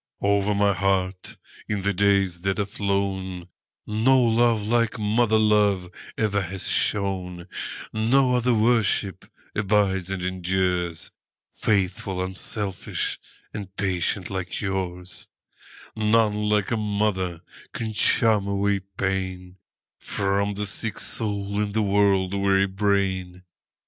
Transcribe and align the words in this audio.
Over 0.23 0.55
my 0.55 0.73
heart, 0.73 1.37
in 1.69 1.83
the 1.83 1.93
days 1.93 2.41
that 2.41 2.57
are 2.57 2.65
flown, 2.65 3.47
No 3.85 4.19
love 4.19 4.65
like 4.67 4.97
mother 4.97 5.37
love 5.37 5.91
ever 6.17 6.41
has 6.41 6.67
shone; 6.67 7.47
No 7.93 8.33
other 8.33 8.51
worship 8.55 9.25
abides 9.53 10.09
and 10.09 10.23
endures,—Faithful, 10.23 12.19
unselfish, 12.19 13.19
and 13.53 13.75
patient 13.75 14.31
like 14.31 14.59
yours:None 14.59 16.49
like 16.49 16.71
a 16.71 16.77
mother 16.77 17.41
can 17.71 17.93
charm 17.93 18.47
away 18.47 18.79
painFrom 18.97 20.55
the 20.55 20.65
sick 20.65 20.97
soul 20.99 21.59
and 21.61 21.75
the 21.75 21.83
world 21.83 22.33
weary 22.33 22.65
brain. 22.65 23.43